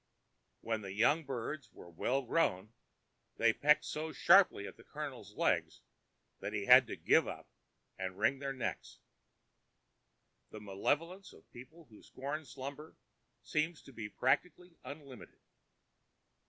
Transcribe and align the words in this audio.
When 0.61 0.81
the 0.81 0.93
young 0.93 1.25
birds 1.25 1.71
were 1.71 1.87
well 1.87 2.23
grown, 2.23 2.73
they 3.37 3.53
pecked 3.53 3.85
so 3.85 4.11
sharply 4.11 4.65
at 4.65 4.75
the 4.75 4.83
Colonel's 4.83 5.35
legs 5.35 5.81
that 6.39 6.53
he 6.53 6.65
had 6.65 6.87
to 6.87 6.95
get 6.95 7.27
up 7.27 7.47
and 7.99 8.17
wring 8.17 8.39
their 8.39 8.51
necks. 8.51 8.97
The 10.49 10.59
malevolence 10.59 11.33
of 11.33 11.47
people 11.51 11.85
who 11.91 12.01
scorn 12.01 12.45
slumber 12.45 12.95
seems 13.43 13.79
to 13.83 13.93
be 13.93 14.09
practically 14.09 14.75
unlimited. 14.83 15.43